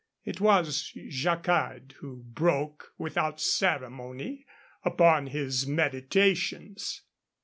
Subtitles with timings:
[0.25, 4.47] It was Jacquard who broke, without ceremony,
[4.83, 7.03] upon his meditations.